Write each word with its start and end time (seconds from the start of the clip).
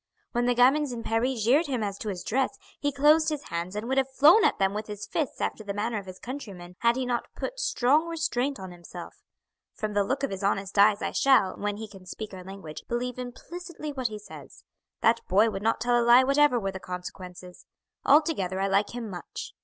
When 0.31 0.47
the 0.47 0.55
gamins 0.55 0.91
in 0.91 1.03
Paris 1.03 1.43
jeered 1.43 1.67
him 1.67 1.83
as 1.83 1.99
to 1.99 2.09
his 2.09 2.23
dress, 2.23 2.57
he 2.79 2.91
closed 2.91 3.29
his 3.29 3.49
hands 3.49 3.75
and 3.75 3.87
would 3.87 3.99
have 3.99 4.09
flown 4.09 4.43
at 4.43 4.57
them 4.57 4.73
with 4.73 4.87
his 4.87 5.05
fists 5.05 5.39
after 5.39 5.63
the 5.63 5.75
manner 5.75 5.99
of 5.99 6.07
his 6.07 6.17
countrymen 6.17 6.75
had 6.79 6.95
he 6.95 7.05
not 7.05 7.27
put 7.35 7.59
strong 7.59 8.07
restraint 8.07 8.59
on 8.59 8.71
himself. 8.71 9.13
From 9.75 9.93
the 9.93 10.03
look 10.03 10.23
of 10.23 10.31
his 10.31 10.41
honest 10.41 10.79
eyes 10.79 11.03
I 11.03 11.11
shall, 11.11 11.55
when 11.55 11.77
he 11.77 11.87
can 11.87 12.07
speak 12.07 12.33
our 12.33 12.43
language, 12.43 12.81
believe 12.89 13.19
implicitly 13.19 13.93
what 13.93 14.07
he 14.07 14.17
says. 14.17 14.63
That 15.01 15.21
boy 15.29 15.51
would 15.51 15.61
not 15.61 15.79
tell 15.79 16.01
a 16.01 16.01
lie 16.01 16.23
whatever 16.23 16.59
were 16.59 16.71
the 16.71 16.79
consequences. 16.79 17.67
Altogether 18.03 18.59
I 18.59 18.67
like 18.67 18.95
him 18.95 19.07
much. 19.07 19.53